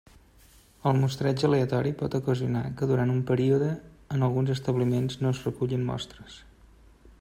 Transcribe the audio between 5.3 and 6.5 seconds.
es recullin mostres.